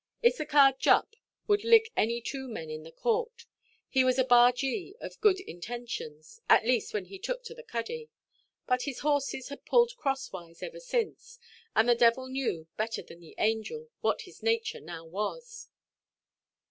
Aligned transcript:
Issachar 0.25 0.73
Jupp 0.79 1.15
could 1.45 1.63
lick 1.63 1.91
any 1.95 2.21
two 2.21 2.47
men 2.47 2.71
in 2.71 2.81
the 2.81 2.91
court. 2.91 3.45
He 3.87 4.03
was 4.03 4.17
a 4.17 4.23
bargee, 4.23 4.95
of 4.99 5.21
good 5.21 5.39
intentions—at 5.39 6.65
least, 6.65 6.91
when 6.91 7.05
he 7.05 7.19
took 7.19 7.43
to 7.43 7.53
the 7.53 7.61
cuddy; 7.61 8.09
but 8.65 8.81
his 8.81 9.01
horses 9.01 9.49
had 9.49 9.63
pulled 9.63 9.95
crosswise 9.97 10.63
ever 10.63 10.79
since; 10.79 11.37
and 11.75 11.87
the 11.87 11.93
devil 11.93 12.27
knew, 12.27 12.67
better 12.77 13.03
than 13.03 13.19
the 13.19 13.35
angels, 13.37 13.89
what 13.99 14.21
his 14.21 14.41
nature 14.41 14.79
now 14.81 15.05
was. 15.05 15.69